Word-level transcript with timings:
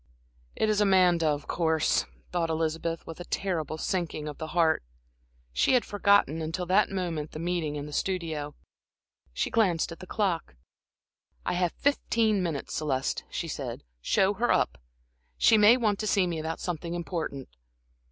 "It 0.55 0.67
is 0.67 0.81
Amanda, 0.81 1.27
of 1.27 1.45
course," 1.45 2.07
thought 2.31 2.49
Elizabeth, 2.49 3.05
with 3.05 3.19
a 3.19 3.23
terrible 3.25 3.77
sinking 3.77 4.27
of 4.27 4.39
the 4.39 4.47
heart. 4.57 4.81
She 5.53 5.73
had 5.75 5.85
forgotten, 5.85 6.41
until 6.41 6.65
that 6.65 6.89
moment, 6.89 7.33
the 7.33 7.37
meeting 7.39 7.75
in 7.75 7.85
the 7.85 7.93
studio. 7.93 8.55
She 9.31 9.51
glanced 9.51 9.91
at 9.91 9.99
the 9.99 10.07
clock. 10.07 10.55
"I 11.45 11.53
have 11.53 11.73
fifteen 11.73 12.41
minutes, 12.41 12.73
Celeste," 12.73 13.25
she 13.29 13.47
said. 13.47 13.83
"Show 14.01 14.33
her 14.33 14.51
up. 14.51 14.79
She 15.37 15.55
may 15.55 15.77
want 15.77 15.99
to 15.99 16.07
see 16.07 16.25
me 16.25 16.39
about 16.39 16.59
something 16.59 16.95
important." 16.95 17.47